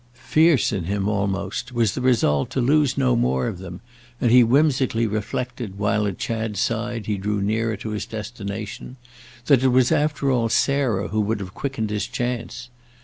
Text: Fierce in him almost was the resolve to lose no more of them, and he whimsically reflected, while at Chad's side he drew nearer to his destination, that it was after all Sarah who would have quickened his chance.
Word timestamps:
Fierce 0.17 0.71
in 0.71 0.85
him 0.85 1.07
almost 1.07 1.73
was 1.73 1.93
the 1.93 2.01
resolve 2.01 2.49
to 2.49 2.59
lose 2.59 2.97
no 2.97 3.15
more 3.15 3.45
of 3.45 3.59
them, 3.59 3.81
and 4.19 4.31
he 4.31 4.43
whimsically 4.43 5.05
reflected, 5.05 5.77
while 5.77 6.07
at 6.07 6.17
Chad's 6.17 6.59
side 6.59 7.05
he 7.05 7.19
drew 7.19 7.39
nearer 7.39 7.77
to 7.77 7.91
his 7.91 8.07
destination, 8.07 8.97
that 9.45 9.61
it 9.63 9.67
was 9.67 9.91
after 9.91 10.31
all 10.31 10.49
Sarah 10.49 11.09
who 11.09 11.21
would 11.21 11.39
have 11.39 11.53
quickened 11.53 11.91
his 11.91 12.07
chance. 12.07 12.71